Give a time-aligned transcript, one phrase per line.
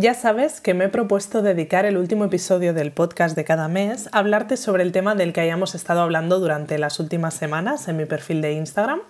[0.00, 4.08] Ya sabes que me he propuesto dedicar el último episodio del podcast de cada mes
[4.12, 7.96] a hablarte sobre el tema del que hayamos estado hablando durante las últimas semanas en
[7.96, 9.00] mi perfil de Instagram,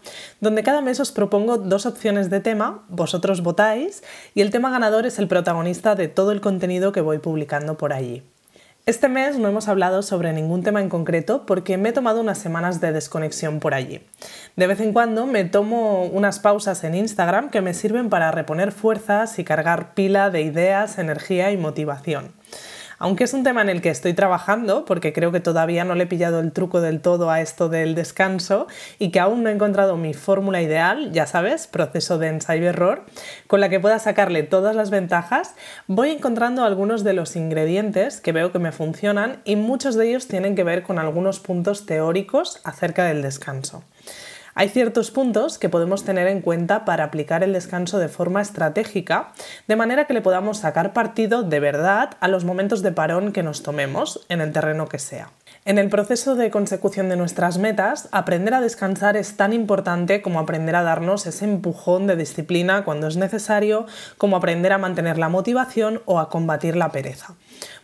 [0.41, 4.03] donde cada mes os propongo dos opciones de tema, vosotros votáis
[4.35, 7.93] y el tema ganador es el protagonista de todo el contenido que voy publicando por
[7.93, 8.23] allí.
[8.89, 12.39] Este mes no hemos hablado sobre ningún tema en concreto porque me he tomado unas
[12.39, 14.01] semanas de desconexión por allí.
[14.57, 18.73] De vez en cuando me tomo unas pausas en Instagram que me sirven para reponer
[18.73, 22.33] fuerzas y cargar pila de ideas, energía y motivación.
[22.99, 26.05] Aunque es un tema en el que estoy trabajando, porque creo que todavía no le
[26.05, 28.67] he pillado el truco del todo a esto del descanso
[28.99, 32.67] y que aún no he encontrado mi fórmula ideal, ya sabes, proceso de ensayo y
[32.67, 33.05] error,
[33.47, 35.55] con la que pueda sacarle todas las ventajas,
[35.87, 40.27] voy encontrando algunos de los ingredientes que veo que me funcionan y muchos de ellos
[40.27, 43.85] tienen que ver con algunos puntos teóricos acerca del descanso.
[44.61, 49.31] Hay ciertos puntos que podemos tener en cuenta para aplicar el descanso de forma estratégica,
[49.69, 53.45] de manera que le podamos sacar partido de verdad a los momentos de parón que
[53.45, 55.31] nos tomemos en el terreno que sea.
[55.65, 60.41] En el proceso de consecución de nuestras metas, aprender a descansar es tan importante como
[60.41, 63.87] aprender a darnos ese empujón de disciplina cuando es necesario,
[64.17, 67.37] como aprender a mantener la motivación o a combatir la pereza.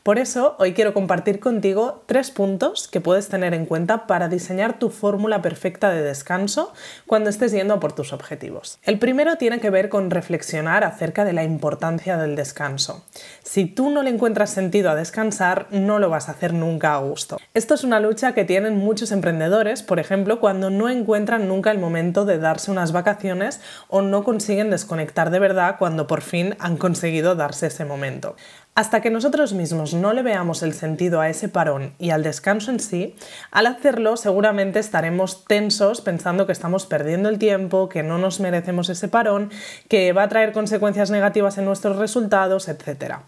[0.02, 4.78] Por eso, hoy quiero compartir contigo tres puntos que puedes tener en cuenta para diseñar
[4.78, 6.72] tu fórmula perfecta de descanso
[7.06, 8.78] cuando estés yendo por tus objetivos.
[8.82, 13.04] El primero tiene que ver con reflexionar acerca de la importancia del descanso.
[13.42, 16.98] Si tú no le encuentras sentido a descansar, no lo vas a hacer nunca a
[16.98, 17.38] gusto.
[17.54, 21.78] Esto es una lucha que tienen muchos emprendedores, por ejemplo, cuando no encuentran nunca el
[21.78, 26.76] momento de darse unas vacaciones o no consiguen desconectar de verdad cuando por fin han
[26.76, 28.36] conseguido darse ese momento.
[28.76, 32.72] Hasta que nosotros mismos no le veamos el sentido a ese parón y al descanso
[32.72, 33.14] en sí,
[33.52, 38.88] al hacerlo seguramente estaremos tensos pensando que estamos perdiendo el tiempo, que no nos merecemos
[38.88, 39.50] ese parón,
[39.88, 43.18] que va a traer consecuencias negativas en nuestros resultados, etc.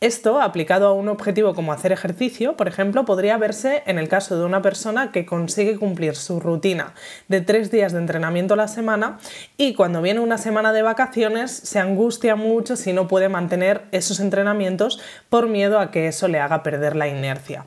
[0.00, 4.38] Esto, aplicado a un objetivo como hacer ejercicio, por ejemplo, podría verse en el caso
[4.38, 6.94] de una persona que consigue cumplir su rutina
[7.26, 9.18] de tres días de entrenamiento a la semana
[9.56, 14.20] y cuando viene una semana de vacaciones se angustia mucho si no puede mantener esos
[14.20, 17.66] entrenamientos por miedo a que eso le haga perder la inercia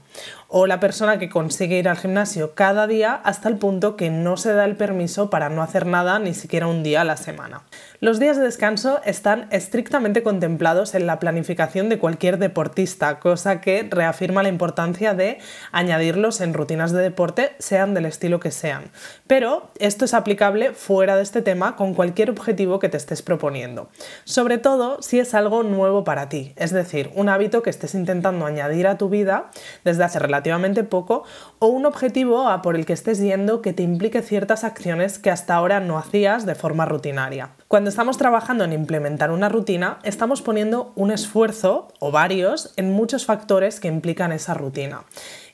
[0.54, 4.36] o la persona que consigue ir al gimnasio cada día hasta el punto que no
[4.36, 7.64] se da el permiso para no hacer nada ni siquiera un día a la semana.
[8.02, 13.88] Los días de descanso están estrictamente contemplados en la planificación de cualquier deportista, cosa que
[13.90, 15.40] reafirma la importancia de
[15.72, 18.92] añadirlos en rutinas de deporte, sean del estilo que sean.
[19.28, 23.90] Pero esto es aplicable fuera de este tema con cualquier objetivo que te estés proponiendo.
[24.26, 28.46] Sobre todo si es algo nuevo para ti, es decir, un hábito que estés intentando
[28.46, 29.50] añadir a tu vida
[29.86, 31.24] desde hace relativamente relativamente poco,
[31.60, 35.30] o un objetivo a por el que estés yendo que te implique ciertas acciones que
[35.30, 37.52] hasta ahora no hacías de forma rutinaria.
[37.68, 43.26] Cuando estamos trabajando en implementar una rutina, estamos poniendo un esfuerzo o varios en muchos
[43.26, 45.04] factores que implican esa rutina.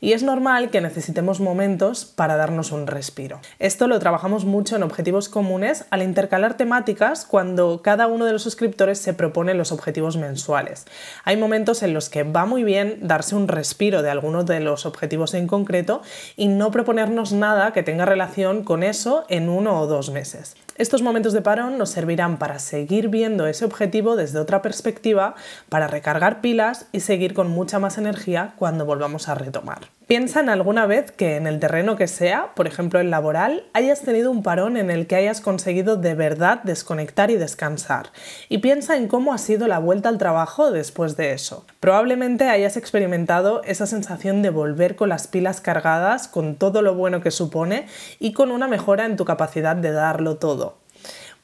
[0.01, 3.39] Y es normal que necesitemos momentos para darnos un respiro.
[3.59, 8.43] Esto lo trabajamos mucho en objetivos comunes al intercalar temáticas cuando cada uno de los
[8.43, 10.85] suscriptores se propone los objetivos mensuales.
[11.23, 14.85] Hay momentos en los que va muy bien darse un respiro de algunos de los
[14.85, 16.01] objetivos en concreto
[16.35, 20.55] y no proponernos nada que tenga relación con eso en uno o dos meses.
[20.77, 25.33] Estos momentos de parón nos servirán para seguir viendo ese objetivo desde otra perspectiva,
[25.69, 29.96] para recargar pilas y seguir con mucha más energía cuando volvamos a retomar.
[30.07, 34.03] Piensa en alguna vez que en el terreno que sea, por ejemplo el laboral, hayas
[34.03, 38.11] tenido un parón en el que hayas conseguido de verdad desconectar y descansar.
[38.47, 41.65] Y piensa en cómo ha sido la vuelta al trabajo después de eso.
[41.81, 47.19] Probablemente hayas experimentado esa sensación de volver con las pilas cargadas, con todo lo bueno
[47.19, 47.85] que supone
[48.17, 50.77] y con una mejora en tu capacidad de darlo todo.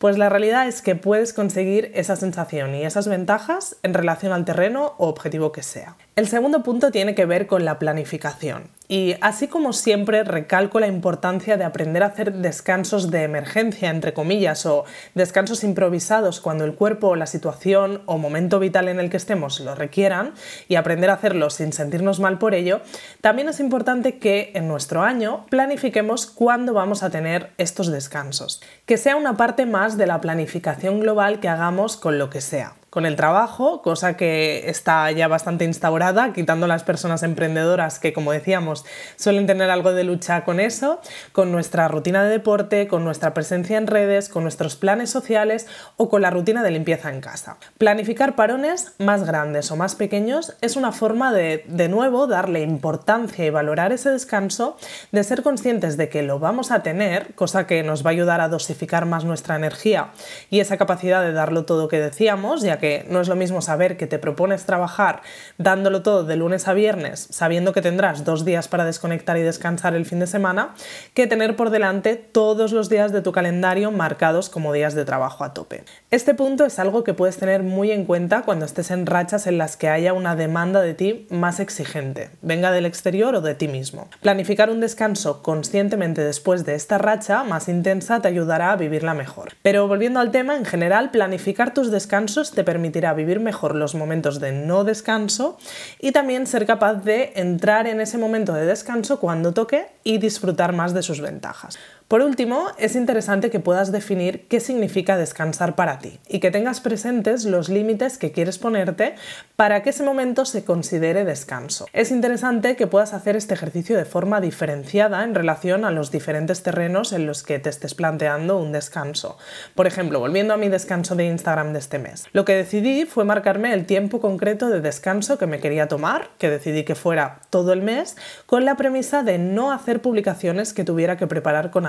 [0.03, 4.43] Pues la realidad es que puedes conseguir esa sensación y esas ventajas en relación al
[4.43, 5.95] terreno o objetivo que sea.
[6.15, 8.69] El segundo punto tiene que ver con la planificación.
[8.87, 14.13] Y así como siempre recalco la importancia de aprender a hacer descansos de emergencia, entre
[14.13, 19.17] comillas, o descansos improvisados cuando el cuerpo la situación o momento vital en el que
[19.17, 20.35] estemos lo requieran
[20.67, 22.81] y aprender a hacerlo sin sentirnos mal por ello,
[23.21, 28.61] también es importante que en nuestro año planifiquemos cuándo vamos a tener estos descansos.
[28.85, 32.75] Que sea una parte más de la planificación global que hagamos con lo que sea
[32.93, 38.31] con el trabajo, cosa que está ya bastante instaurada, quitando las personas emprendedoras que, como
[38.31, 38.85] decíamos,
[39.15, 41.01] suelen tener algo de lucha con eso,
[41.31, 45.65] con nuestra rutina de deporte, con nuestra presencia en redes, con nuestros planes sociales
[45.97, 47.57] o con la rutina de limpieza en casa.
[47.79, 53.43] Planificar parones más grandes o más pequeños es una forma de, de nuevo, darle importancia
[53.43, 54.77] y valorar ese descanso,
[55.11, 58.39] de ser conscientes de que lo vamos a tener, cosa que nos va a ayudar
[58.39, 60.11] a dosificar más nuestra energía
[60.51, 64.07] y esa capacidad de darlo todo que decíamos, que no es lo mismo saber que
[64.07, 65.21] te propones trabajar
[65.57, 69.95] dándolo todo de lunes a viernes, sabiendo que tendrás dos días para desconectar y descansar
[69.95, 70.75] el fin de semana,
[71.13, 75.45] que tener por delante todos los días de tu calendario marcados como días de trabajo
[75.45, 75.85] a tope.
[76.11, 79.57] Este punto es algo que puedes tener muy en cuenta cuando estés en rachas en
[79.57, 83.69] las que haya una demanda de ti más exigente, venga del exterior o de ti
[83.69, 84.09] mismo.
[84.21, 89.53] Planificar un descanso conscientemente después de esta racha más intensa te ayudará a vivirla mejor.
[89.61, 94.39] Pero volviendo al tema, en general, planificar tus descansos te permitirá vivir mejor los momentos
[94.39, 95.59] de no descanso
[95.99, 100.73] y también ser capaz de entrar en ese momento de descanso cuando toque y disfrutar
[100.73, 101.77] más de sus ventajas.
[102.13, 106.79] Por último, es interesante que puedas definir qué significa descansar para ti y que tengas
[106.79, 109.15] presentes los límites que quieres ponerte
[109.55, 111.87] para que ese momento se considere descanso.
[111.91, 116.61] Es interesante que puedas hacer este ejercicio de forma diferenciada en relación a los diferentes
[116.61, 119.39] terrenos en los que te estés planteando un descanso.
[119.73, 123.25] Por ejemplo, volviendo a mi descanso de Instagram de este mes, lo que decidí fue
[123.25, 127.73] marcarme el tiempo concreto de descanso que me quería tomar, que decidí que fuera todo
[127.73, 131.87] el mes, con la premisa de no hacer publicaciones que tuviera que preparar con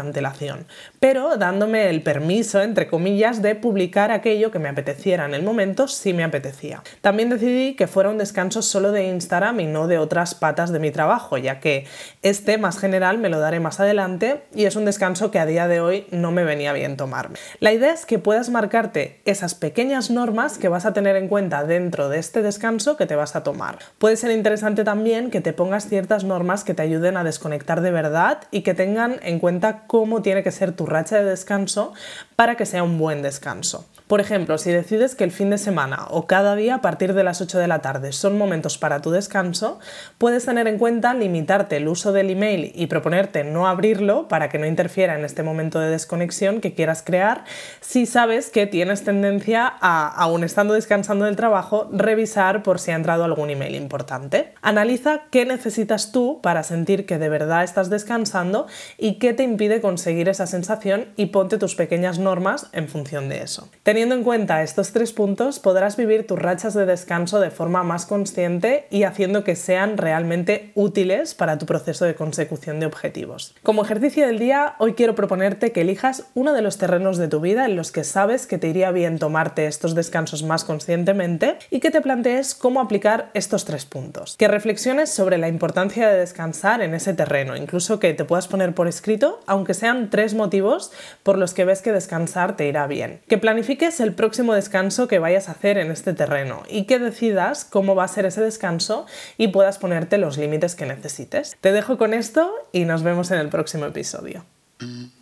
[1.00, 5.88] pero dándome el permiso, entre comillas, de publicar aquello que me apeteciera en el momento
[5.88, 6.82] si me apetecía.
[7.00, 10.78] También decidí que fuera un descanso solo de Instagram y no de otras patas de
[10.78, 11.86] mi trabajo, ya que
[12.22, 15.68] este más general me lo daré más adelante y es un descanso que a día
[15.68, 17.38] de hoy no me venía bien tomarme.
[17.60, 21.64] La idea es que puedas marcarte esas pequeñas normas que vas a tener en cuenta
[21.64, 23.78] dentro de este descanso que te vas a tomar.
[23.98, 27.90] Puede ser interesante también que te pongas ciertas normas que te ayuden a desconectar de
[27.90, 31.92] verdad y que tengan en cuenta cómo tiene que ser tu racha de descanso
[32.36, 33.86] para que sea un buen descanso.
[34.06, 37.24] Por ejemplo, si decides que el fin de semana o cada día a partir de
[37.24, 39.78] las 8 de la tarde son momentos para tu descanso,
[40.18, 44.58] puedes tener en cuenta limitarte el uso del email y proponerte no abrirlo para que
[44.58, 47.44] no interfiera en este momento de desconexión que quieras crear
[47.80, 52.96] si sabes que tienes tendencia a, aún estando descansando del trabajo, revisar por si ha
[52.96, 54.52] entrado algún email importante.
[54.60, 58.66] Analiza qué necesitas tú para sentir que de verdad estás descansando
[58.98, 63.42] y qué te impide conseguir esa sensación y ponte tus pequeñas normas en función de
[63.42, 63.70] eso.
[63.94, 68.06] Teniendo en cuenta estos tres puntos, podrás vivir tus rachas de descanso de forma más
[68.06, 73.54] consciente y haciendo que sean realmente útiles para tu proceso de consecución de objetivos.
[73.62, 77.38] Como ejercicio del día, hoy quiero proponerte que elijas uno de los terrenos de tu
[77.38, 81.78] vida en los que sabes que te iría bien tomarte estos descansos más conscientemente y
[81.78, 84.34] que te plantees cómo aplicar estos tres puntos.
[84.36, 88.74] Que reflexiones sobre la importancia de descansar en ese terreno, incluso que te puedas poner
[88.74, 90.90] por escrito, aunque sean tres motivos
[91.22, 93.20] por los que ves que descansar te irá bien.
[93.28, 96.98] Que planifiques es el próximo descanso que vayas a hacer en este terreno y que
[96.98, 101.56] decidas cómo va a ser ese descanso y puedas ponerte los límites que necesites.
[101.60, 104.44] Te dejo con esto y nos vemos en el próximo episodio.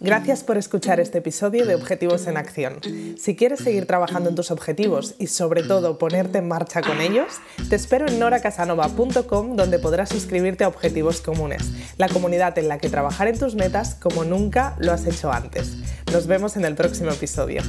[0.00, 2.80] Gracias por escuchar este episodio de Objetivos en Acción.
[3.18, 7.34] Si quieres seguir trabajando en tus objetivos y sobre todo ponerte en marcha con ellos,
[7.68, 12.88] te espero en noracasanova.com donde podrás suscribirte a Objetivos Comunes, la comunidad en la que
[12.88, 15.76] trabajar en tus metas como nunca lo has hecho antes.
[16.12, 17.62] Nos vemos en el próximo episodio.